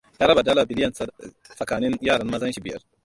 Ya 0.19 0.27
raba 0.27 0.43
dala 0.43 0.65
miliyon 0.65 0.93
tsakanin 1.55 1.97
yaran 2.01 2.27
mazan 2.31 2.53
shi 2.53 2.61
biyar. 2.61 2.81